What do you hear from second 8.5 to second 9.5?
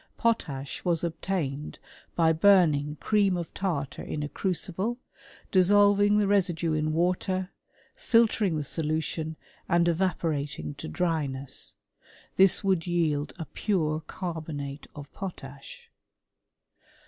the solution,